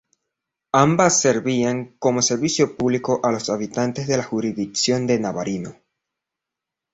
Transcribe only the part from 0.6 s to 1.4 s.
Ambas